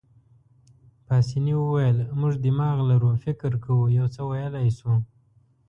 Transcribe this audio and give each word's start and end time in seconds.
پاسیني 1.05 1.53
وویل: 1.57 1.97
موږ 2.19 2.33
دماغ 2.45 2.75
لرو، 2.89 3.11
فکر 3.23 3.51
کوو، 3.63 3.93
یو 3.97 4.05
څه 4.15 4.21
ویلای 4.29 4.69
شو. 4.77 4.91